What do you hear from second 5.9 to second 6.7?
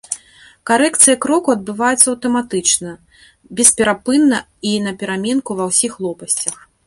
лопасцях.